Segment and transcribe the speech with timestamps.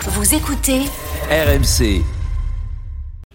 [0.00, 0.80] Vous écoutez
[1.30, 2.02] RMC.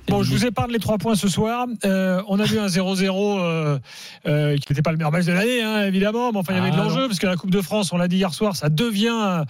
[0.10, 1.66] Bon, je vous épargne les trois points ce soir.
[1.86, 3.80] Euh, on a vu un 0-0 euh,
[4.28, 6.32] euh, qui n'était pas le meilleur match de l'année, hein, évidemment.
[6.34, 7.98] Mais enfin, il y avait de Ah, l'enjeu, parce que la Coupe de France, on
[7.98, 9.44] l'a dit hier soir, ça devient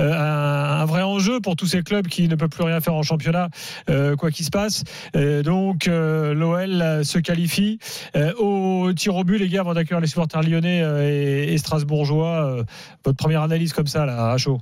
[0.00, 2.94] euh, un, un vrai enjeu pour tous ces clubs qui ne peuvent plus rien faire
[2.94, 3.50] en championnat,
[3.88, 4.82] euh, quoi qu'il se passe.
[5.14, 7.78] Euh, donc, euh, l'OL se qualifie.
[8.16, 11.58] Euh, au tir au but, les gars, avant d'accueillir les supporters lyonnais euh, et, et
[11.58, 12.64] strasbourgeois, euh,
[13.04, 14.58] votre première analyse comme ça, là, à chaud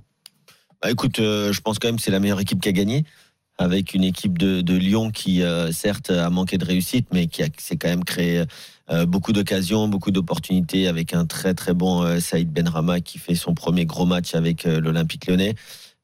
[0.82, 3.04] Bah, écoute, euh, je pense quand même que c'est la meilleure équipe qui a gagné,
[3.58, 7.76] avec une équipe de, Lyon qui, euh, certes, a manqué de réussite, mais qui s'est
[7.76, 8.44] quand même créé
[8.90, 13.54] euh, beaucoup d'occasions, beaucoup d'opportunités, avec un très très bon Saïd Benrama qui fait son
[13.54, 15.56] premier gros match avec l'Olympique lyonnais.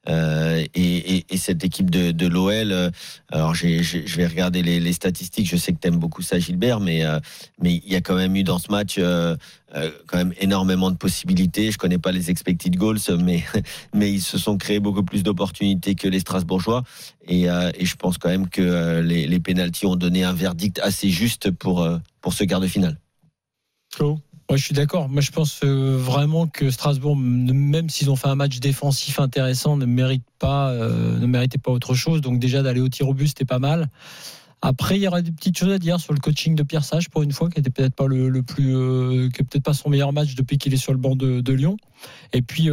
[0.07, 2.89] Euh, et, et- et cette équipe de, l'OL, euh,
[3.31, 5.49] alors je vais regarder les, statistiques.
[5.49, 7.19] Je sais que tu aimes beaucoup ça, Gilbert, mais euh,
[7.61, 8.99] mais il y a quand même eu dans ce match
[10.07, 11.71] quand même énormément de possibilités.
[11.71, 13.43] Je connais pas les expected goals, mais
[13.93, 16.83] mais ils se sont créés beaucoup plus d'opportunités que les Strasbourgeois.
[17.27, 21.51] Et, je pense quand même que les, les pénalties ont donné un verdict assez juste
[21.51, 21.87] pour
[22.21, 22.99] pour ce quart de finale.
[23.93, 25.09] Flo Moi, je suis d'accord.
[25.09, 29.75] Moi, je pense euh, vraiment que Strasbourg, même s'ils ont fait un match défensif intéressant,
[29.75, 32.21] ne mérite pas, euh, ne méritait pas autre chose.
[32.21, 33.89] Donc déjà d'aller au tir au but, c'était pas mal.
[34.61, 37.09] Après, il y aurait des petites choses à dire sur le coaching de Pierre Sage
[37.09, 40.13] pour une fois, qui était peut-être pas le, plus, euh, qui peut-être pas son meilleur
[40.13, 41.77] match depuis qu'il est sur le banc de, de Lyon.
[42.33, 42.69] Et puis.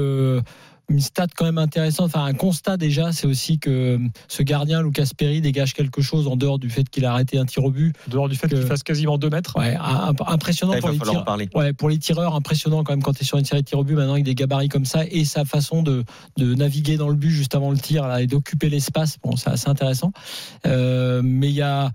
[0.91, 4.83] Euh, une stat quand même intéressante, enfin un constat déjà, c'est aussi que ce gardien
[4.83, 7.71] Lucas Perry dégage quelque chose en dehors du fait qu'il a arrêté un tir au
[7.71, 7.95] but.
[8.09, 9.57] En dehors du fait qu'il fasse quasiment 2 mètres.
[9.59, 11.25] Ouais, un- impressionnant Là, pour va les falloir en tirs.
[11.25, 11.49] parler.
[11.55, 13.79] Ouais, pour les tireurs, impressionnant quand même quand tu es sur une série de tirs
[13.79, 16.05] au but, maintenant avec des gabarits comme ça, et sa façon de,
[16.37, 19.51] de naviguer dans le but juste avant le tir là, et d'occuper l'espace, bon, c'est
[19.51, 20.13] assez intéressant.
[20.67, 21.91] Euh, mais il y a,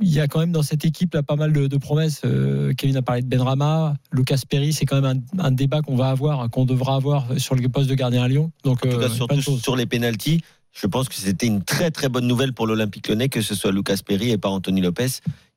[0.00, 2.20] il y a quand même dans cette équipe là pas mal de, de promesses.
[2.24, 5.96] Euh, Kevin a parlé de Benrama, Lucas Perry, c'est quand même un, un débat qu'on
[5.96, 8.50] va avoir, qu'on devra avoir sur le poste de gardien à Lyon.
[8.64, 9.62] Donc, En tout euh, cas, surtout de choses.
[9.62, 10.42] sur les pénalties,
[10.72, 13.72] je pense que c'était une très très bonne nouvelle pour l'Olympique Lyonnais que ce soit
[13.72, 15.08] Lucas Perry et pas Anthony Lopez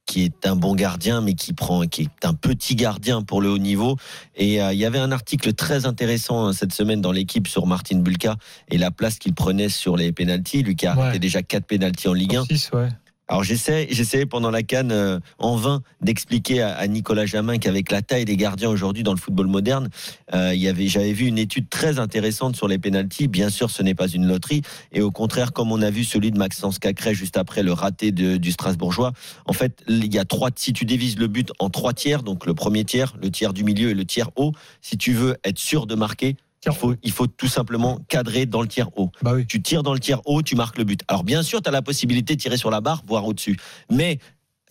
[0.05, 3.49] qui est un bon gardien mais qui prend qui est un petit gardien pour le
[3.49, 3.95] haut niveau
[4.35, 7.67] et euh, il y avait un article très intéressant euh, cette semaine dans l'équipe sur
[7.67, 8.37] Martin Bulka
[8.69, 11.01] et la place qu'il prenait sur les pénalties lui qui a Ouais.
[11.01, 12.87] arrêté déjà quatre pénalties en Ligue 1 6, ouais.
[13.29, 18.01] Alors j'essaie, j'essaie pendant la canne euh, en vain d'expliquer à, Nicolas Jamin qu'avec la
[18.01, 19.89] taille des gardiens aujourd'hui dans le football moderne,
[20.33, 23.27] euh, il y avait, j'avais vu une étude très intéressante sur les pénalties.
[23.27, 26.31] Bien sûr, ce n'est pas une loterie, et au contraire, comme on a vu celui
[26.31, 29.13] de Maxence Cacré juste après le raté du Strasbourgeois,
[29.45, 30.49] en fait, il y a trois.
[30.55, 33.63] Si tu divises le but en trois tiers, donc le premier tiers, le tiers du
[33.63, 36.35] milieu et le tiers haut, si tu veux être sûr de marquer.
[36.65, 39.45] Il faut, il faut tout simplement cadrer dans le tiers haut Bah oui.
[39.47, 41.01] tu tires dans le tiers haut, tu marques le but.
[41.07, 43.57] Alors bien sûr, tu as la possibilité de tirer sur la barre, voire au-dessus.
[43.89, 44.19] Mais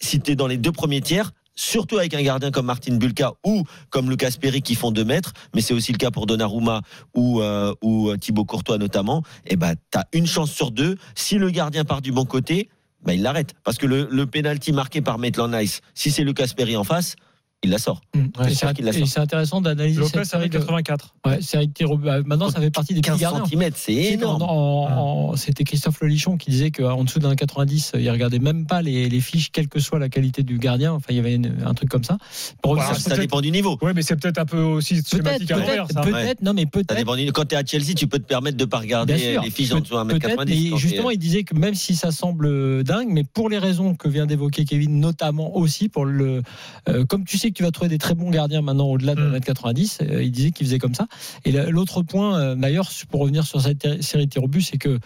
[0.01, 3.33] si tu es dans les deux premiers tiers, surtout avec un gardien comme Martin Bulka
[3.45, 6.83] ou comme Lucas Perry qui font deux mètres, mais c'est aussi le cas pour Donnarumma
[7.15, 10.97] ou, euh, ou euh, Thibaut Courtois notamment, et ben tu as une chance sur deux.
[11.15, 12.69] Si le gardien part du bon côté,
[13.05, 13.55] ben, il l'arrête.
[13.65, 17.17] Parce que le, le penalty marqué par Maitland Nice, si c'est Lucas Perry en face,
[17.65, 18.01] il la sort.
[18.15, 18.19] Mm.
[18.41, 19.09] Ouais, Et c'est qu'il la et sort.
[19.09, 21.15] c'est intéressant d'analyser Lopez cette série avec de, 84.
[21.27, 22.09] ouais, série de tirs au but.
[22.09, 23.45] Ah, Maintenant, ça fait partie des petits 15 gardiens.
[23.47, 25.37] cm, c'est énorme.
[25.37, 29.21] C'était Christophe Lelichon qui disait qu'en dessous d'un 90, il regardait même pas les, les
[29.21, 30.93] fiches, quelle que soit la qualité du gardien.
[30.93, 32.19] Enfin, il y avait une- un truc comme ça.
[32.63, 33.77] Pour Ça, dépend du niveau.
[33.83, 36.95] Oui, mais c'est peut-être un peu aussi peut-être, schématique à l'envers, peut-être, non, mais peut-être.
[36.97, 39.43] dépend du- Quand tu es à Chelsea, tu peux te permettre de pas regarder sûr.
[39.43, 40.65] les fiches en dessous d'un mètre Peut-être, 90.
[40.65, 43.59] mais quand t'es- justement, il disait que même si ça semble dingue, mais pour les
[43.59, 46.43] raisons que vient d'évoquer Kevin, notamment aussi pour le,
[46.89, 49.21] euh, comme tu sais que tu vas trouver des très bons gardiens maintenant au-delà de
[49.23, 49.35] Mm.
[49.37, 51.07] 1m90, euh, il disait qu'il faisait comme ça.
[51.45, 54.63] Et la- l'autre point, euh, d'ailleurs, pour revenir sur cette série de tirs au but,
[54.63, 54.99] c'est que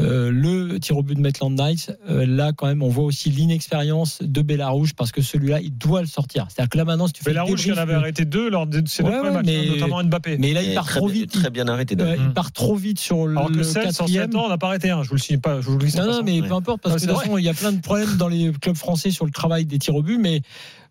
[0.00, 3.30] euh, le tir au but de Maitland Nice, euh, là quand même, on voit aussi
[3.30, 6.46] l'inexpérience de Bellarouge parce que celui-là, il doit le sortir.
[6.48, 8.24] C'est-à-dire que là maintenant, si tu fais Mais la le rouge, il en avait arrêté
[8.24, 10.38] deux lors de ses deux Ouais, matchs, mais- notamment Mbappé.
[10.38, 11.32] mais là, il part très, trop vite.
[11.32, 11.96] Très bien arrêté.
[11.98, 14.30] Euh, il part trop vite sur le, Alors que le 16 sur quatrième.
[14.30, 15.02] 7 ans, on n'a pas arrêté un.
[15.02, 15.60] Je vous le signe pas.
[15.60, 16.24] Je vous le dis sans Non, non, façon.
[16.24, 16.48] mais ouais.
[16.48, 18.28] peu importe, parce Ah, que de toute façon, il y a plein de problèmes dans
[18.28, 20.42] les clubs français sur le travail des tirs au but, mais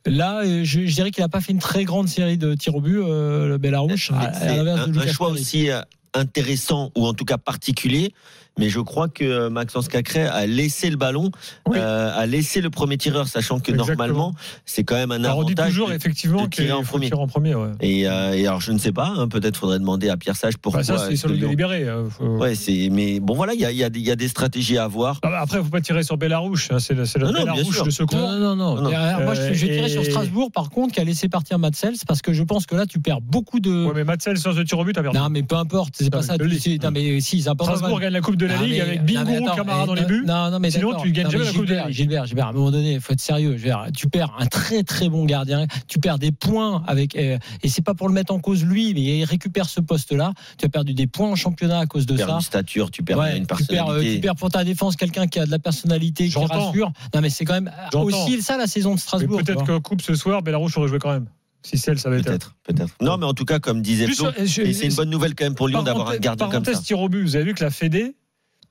[0.06, 2.76] là, euh, je, je dirais qu'il n'a pas fait une très grande série de tirs
[2.76, 5.82] au but, euh, le Bellarouche, à, C'est un, choix aussi euh,
[6.14, 8.14] intéressant ou en tout cas particulier.
[8.58, 11.32] Mais je crois que Maxence Cacré a laissé le ballon,
[11.68, 11.78] Oui.
[11.80, 13.98] euh, a laissé le premier tireur, sachant que Exactement.
[13.98, 14.34] normalement,
[14.66, 15.72] c'est quand même un Alors, on dit avantage.
[15.74, 17.08] toujours de- effectivement de tirer en premier.
[17.10, 17.56] tirer en premier.
[17.56, 17.70] Ouais.
[17.82, 20.58] Et, euh, et alors, je ne sais pas, hein, peut-être faudrait demander à Pierre Sage
[20.58, 20.82] pourquoi.
[20.82, 21.84] Bah, ça, c'est sur le délibéré.
[21.84, 22.90] euh, faut- Ouais, c'est.
[22.92, 24.78] Mais bon, voilà, il y a, il y a des- il y a des stratégies
[24.78, 25.20] à avoir.
[25.24, 26.70] Ah bah, Après, il ne faut pas tirer sur Bellarouche.
[26.72, 28.18] hein, C'est le, le Bellarouche de secours.
[28.18, 28.90] Non, non, non.
[28.90, 31.96] Moi, je, je vais Euh, tirer sur Strasbourg, par contre, qui a laissé partir Matsels,
[32.08, 33.86] parce que je pense que là, tu perds beaucoup de.
[33.86, 35.18] Ouais, mais Matsel, sur ce tir au but, a perdu.
[35.18, 36.38] Non, mais peu importe, c'est pas ça.
[36.38, 36.46] le
[36.84, 37.42] Non, mais si.
[37.42, 40.02] Strasbourg gagne la Coupe de la Non, Ligue mais- avec attends, Camara eh, dans les
[40.02, 40.24] non, buts.
[40.26, 41.96] Non, non, mais Sinon, tu gagnes Non, jamais mais la Coupe de la Gilbert, Ligue.
[41.96, 43.56] Gilbert, Gilbert, à un moment donné, il faut être sérieux.
[43.56, 47.70] Dire, tu perds un très très bon gardien, tu perds des points avec euh, et
[47.70, 50.34] c'est pas pour le mettre en cause lui, mais il récupère ce poste-là.
[50.58, 52.36] Tu as perdu des points en championnat à cause de Tu perds ça.
[52.36, 54.16] une stature, tu perds Ouais, une tu, perds, euh, personnalité.
[54.16, 56.92] tu perds pour ta défense quelqu'un qui a de la personnalité, qui rassure.
[57.14, 58.06] Non, mais c'est quand même J'entends.
[58.26, 59.42] aussi ça la saison de Strasbourg.
[59.44, 59.78] peut-être vois.
[59.78, 61.28] que Coupe ce soir, Bellarouche aurait joué quand même.
[61.64, 62.26] Si c'est elle, ça va être.
[62.26, 62.94] Peut-être, peut-être.
[63.02, 65.56] Non, mais en tout cas, comme disait Flo, et c'est une bonne nouvelle quand même
[65.56, 66.72] pour Lyon d'avoir un gardien comme ça.
[66.72, 68.16] Parenthèse tir au but, vous avez vu que la Fédé,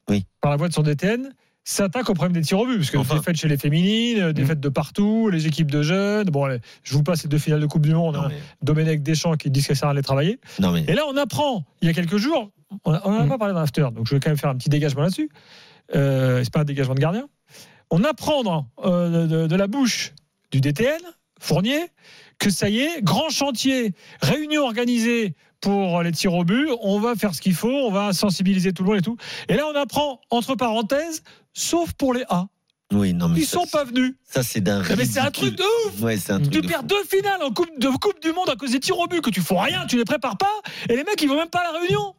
[0.09, 0.25] Oui.
[0.41, 1.31] par la voix de son DTN,
[1.65, 2.77] s'attaque au problème des tirs au but.
[2.77, 3.17] Parce que Enfin.
[3.17, 6.29] défaites chez les féminines, euh, défaites de partout, les équipes de jeunes.
[6.31, 8.15] Bon, allez, je vous passe les deux finales de Coupe du Monde.
[8.15, 8.29] Non, hein.
[8.31, 10.39] mais, Domenech Deschamps qui disent que ça allait travailler.
[10.61, 12.51] non, mais Et là, on apprend, il y a quelques jours,
[12.85, 13.29] on n'en a Mm.
[13.29, 15.29] pas parlé dans l'after, donc je vais quand même faire un petit dégagement là-dessus.
[15.95, 17.29] Euh, c'est pas un dégagement de gardien.
[17.91, 20.13] On apprend dans, euh, de, de la bouche
[20.53, 21.01] du DTN,
[21.41, 21.81] Fournier,
[22.39, 25.35] que ça y est, grand chantier, réunion organisée
[25.67, 28.85] pour les tirs au but, on va faire ce qu'il faut, on va sensibiliser tout
[28.85, 29.17] le monde et tout.
[29.49, 31.25] Et là, on apprend, entre parenthèses,
[31.55, 32.47] sauf pour les A.
[32.93, 34.15] oui, non, mais Ils ça, sont pas venus.
[34.23, 36.69] ça c'est d'un Mais c'est un truc de ouf Ouais, c'est un truc tu de
[36.69, 36.87] perds fou.
[36.87, 39.31] deux finales en coupe, de Coupe du Monde à cause des tirs au but, que
[39.31, 40.55] tu fais rien, tu les prépares pas,
[40.89, 42.15] et les mecs ils vont même pas à la réunion.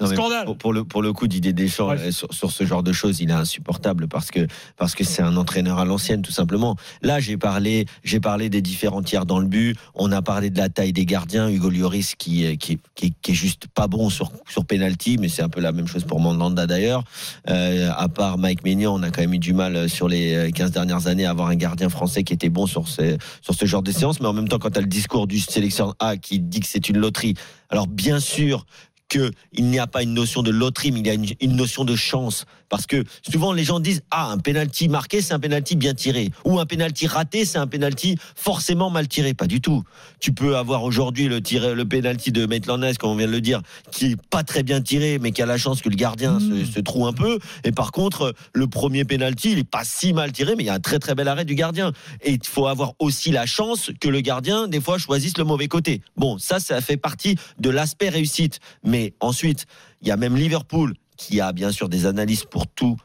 [0.00, 0.44] Non, Scandale.
[0.44, 3.20] Pour, pour le, pour le coup, Didier Deschamps, euh, sur, sur ce genre de choses,
[3.20, 4.46] il est insupportable parce que
[4.76, 6.76] parce que c'est un entraîneur à l'ancienne, tout simplement.
[7.02, 9.76] Là, j'ai parlé, j'ai parlé des différents tiers dans le but.
[9.94, 11.48] On a parlé de la taille des gardiens.
[11.48, 15.28] Hugo Lloris qui euh, qui, qui, qui est juste pas bon sur sur penalty, mais
[15.28, 17.04] c'est un peu la même chose pour Mandanda d'ailleurs.
[17.48, 20.50] Euh, à part Mike Maignan, on a quand même eu du mal sur les euh,
[20.50, 23.64] 15 dernières années à avoir un gardien français qui était bon sur ces, sur ce
[23.64, 24.20] genre de séance.
[24.20, 26.66] Mais en même temps, quand tu as le discours du sélectionneur A qui dit que
[26.66, 27.34] c'est une loterie,
[27.70, 28.66] alors bien sûr
[29.08, 31.84] qu'il n'y a pas une notion de loterie, mais il y a une, une notion
[31.84, 32.44] de chance.
[32.68, 36.30] Parce que souvent les gens disent ah un penalty marqué c'est un penalty bien tiré
[36.44, 39.34] ou un penalty raté c'est un penalty forcément mal tiré.
[39.34, 39.84] Pas du tout.
[40.18, 43.40] Tu peux avoir aujourd'hui le tiré, le penalty de Maitland-Niles comme on vient de le
[43.40, 43.62] dire
[43.92, 46.64] qui est pas très bien tiré mais qui a la chance que le gardien se,
[46.64, 47.38] se trouve un peu.
[47.62, 50.70] Et par contre le premier penalty il est pas si mal tiré mais il y
[50.70, 51.92] a un très très bel arrêt du gardien.
[52.22, 55.68] Et il faut avoir aussi la chance que le gardien des fois choisisse le mauvais
[55.68, 56.00] côté.
[56.16, 58.58] Bon ça ça fait partie de l'aspect réussite.
[58.82, 59.66] Mais ensuite
[60.02, 62.96] il y a même Liverpool qui a bien sûr des analyses pour tout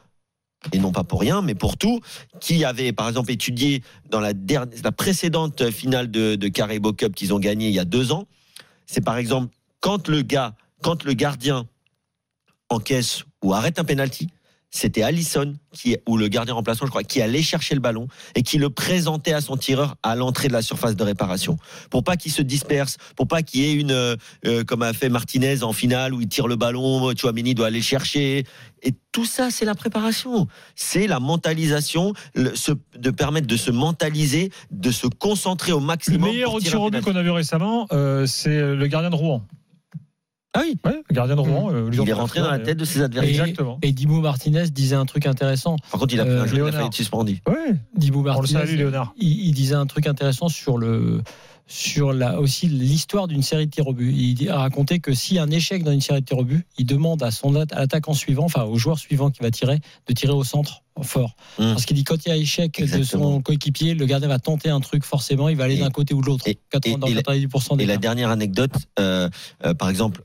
[0.72, 2.00] et non pas pour rien, mais pour tout,
[2.40, 7.40] qui avait par exemple étudié dans la, dernière, précédente finale de, de Cup qu'ils ont
[7.40, 8.26] gagné il y a deux ans.
[8.86, 11.66] C'est par exemple quand le gars, quand le gardien
[12.68, 14.28] encaisse ou arrête un penalty,
[14.72, 18.42] c'était Allison qui, ou le gardien remplaçant, je crois, qui allait chercher le ballon et
[18.42, 21.58] qui le présentait à son tireur à l'entrée de la surface de réparation,
[21.90, 24.16] pour pas qu'il se disperse, pour pas qu'il y ait une, euh,
[24.46, 27.78] euh, comme a fait Martinez en finale où il tire le ballon, Chouamini doit aller
[27.78, 28.44] le chercher.
[28.82, 33.70] Et tout ça, c'est la préparation, c'est la mentalisation, le, se, de permettre de se
[33.70, 36.30] mentaliser, de se concentrer au Le maximum.
[36.30, 39.16] meilleur au tirer tir au but qu'on a vu récemment, euh, c'est le gardien de
[39.16, 39.46] Rouen.
[40.54, 41.70] Ah oui, Ouais, le gardien de Rouen.
[41.72, 43.30] euh, il est rentré dans la tête de ses adversaires.
[43.44, 43.78] Exactement.
[43.82, 45.76] Et Dimo Martinez disait un truc intéressant.
[45.90, 47.40] Par contre, il a pris Euh, un jeu, il a failli être suspendu.
[47.48, 48.60] Ouais, on le Martinez.
[48.60, 49.14] salue, Léonard.
[49.18, 51.22] il, il disait un truc intéressant sur le
[51.68, 54.12] sur la, aussi l'histoire d'une série de tirs au but.
[54.14, 56.44] Il a raconté que s'il y a un échec dans une série de tirs au
[56.44, 59.50] but, il demande à son at- à l'attaquant suivant, enfin au joueur suivant qui va
[59.50, 61.34] tirer, de tirer au centre fort.
[61.58, 61.72] Hum.
[61.72, 64.68] Parce qu'il dit quand il y a échec de son coéquipier, le gardien va tenter
[64.68, 66.46] un truc forcément, il va aller Et- d'un côté ou de l'autre.
[66.46, 69.30] et- 80 dans et la- 90% des Et la dernière anecdote, euh,
[69.64, 70.24] euh, par exemple,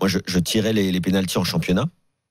[0.00, 1.86] moi je, je tirais les, les pénalties en championnat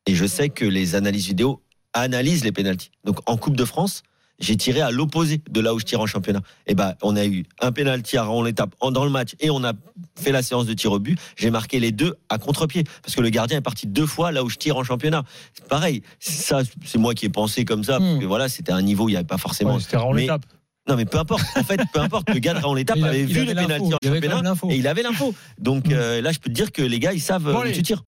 [0.07, 1.61] et je sais que les analyses vidéo
[1.93, 2.91] analysent les pénalties.
[3.03, 4.03] Donc en Coupe de France,
[4.37, 6.41] j'ai tiré à l'opposé de là où je tire en championnat.
[6.67, 9.63] Et ben on a eu un pénalty à on étape dans le match et on
[9.63, 9.71] a
[10.19, 11.17] fait la séance de tir au but.
[11.37, 14.43] J'ai marqué les deux à contre-pied parce que le gardien est parti deux fois là
[14.43, 15.23] où je tire en championnat.
[15.53, 16.01] C'est pareil.
[16.19, 18.19] Ça, c'est moi qui ai pensé comme ça parce Hmm.
[18.19, 19.75] que voilà, c'était un niveau où il n'y avait pas forcément.
[19.75, 20.45] Ouais, C'était mais- l'étape.
[20.87, 21.43] Non mais peu importe.
[21.55, 22.29] En fait, peu importe.
[22.29, 24.67] Le gars de Raon l'étape avait vu en championnat même l'info.
[24.69, 25.33] et il avait l'info.
[25.59, 25.93] Donc Mm.
[25.93, 27.71] euh, là, je peux te dire que les gars, ils savent Bon, où allez.
[27.71, 28.03] tu tires.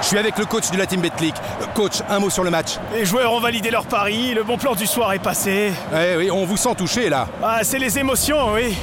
[0.00, 1.34] Je suis avec le coach de la Team Betclic.
[1.74, 2.72] Coach, un mot sur le match.
[2.94, 5.72] Les joueurs ont validé leur pari, le bon plan du soir est passé.
[5.94, 7.28] Eh oui, on vous sent touché là.
[7.42, 8.74] Ah, c'est les émotions, oui.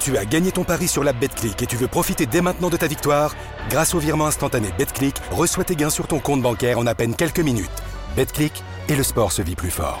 [0.00, 2.76] Tu as gagné ton pari sur la Betclic et tu veux profiter dès maintenant de
[2.76, 3.34] ta victoire
[3.70, 7.16] Grâce au virement instantané Betclic, reçois tes gains sur ton compte bancaire en à peine
[7.16, 7.68] quelques minutes.
[8.16, 8.52] Betclic
[8.88, 10.00] et le sport se vit plus fort.